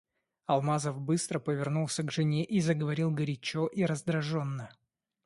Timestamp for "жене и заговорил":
2.11-3.11